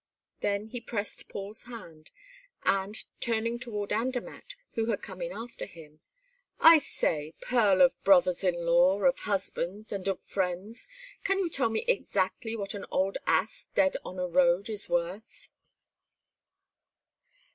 Then 0.39 0.65
he 0.65 0.81
pressed 0.81 1.27
Paul's 1.29 1.65
hand, 1.65 2.09
and, 2.63 3.03
turning 3.19 3.59
toward 3.59 3.93
Andermatt, 3.93 4.55
who 4.73 4.87
had 4.87 5.03
come 5.03 5.21
in 5.21 5.31
after 5.31 5.67
him: 5.67 5.99
"I 6.59 6.79
say, 6.79 7.35
pearl 7.39 7.83
of 7.83 8.03
brothers 8.03 8.43
in 8.43 8.65
law, 8.65 8.99
of 9.03 9.19
husbands, 9.19 9.91
and 9.91 10.07
of 10.07 10.19
friends, 10.23 10.87
can 11.23 11.37
you 11.37 11.51
tell 11.51 11.69
me 11.69 11.85
exactly 11.87 12.55
what 12.55 12.73
an 12.73 12.85
old 12.89 13.19
ass 13.27 13.67
dead 13.75 13.95
on 14.03 14.17
a 14.17 14.25
road 14.27 14.69
is 14.69 14.89
worth?" 14.89 15.51